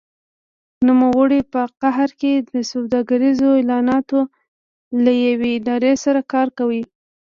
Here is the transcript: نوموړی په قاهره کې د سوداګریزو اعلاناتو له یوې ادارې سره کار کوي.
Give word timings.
نوموړی 0.87 1.39
په 1.51 1.61
قاهره 1.81 2.15
کې 2.21 2.33
د 2.51 2.53
سوداګریزو 2.71 3.47
اعلاناتو 3.57 4.19
له 5.03 5.11
یوې 5.25 5.51
ادارې 5.59 5.93
سره 6.03 6.21
کار 6.33 6.47
کوي. 6.57 6.83